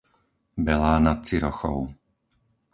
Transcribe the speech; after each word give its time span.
Belá 0.65 0.93
nad 1.03 1.19
Cirochou 1.29 1.81